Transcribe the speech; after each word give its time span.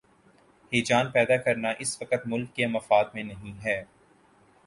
ہیجان 0.71 1.11
پیدا 1.11 1.37
کرنا 1.37 1.69
اس 1.79 2.01
وقت 2.01 2.25
ملک 2.25 2.55
کے 2.55 2.67
مفاد 2.67 3.13
میں 3.13 3.23
نہیں 3.23 3.63
ہے۔ 3.65 3.83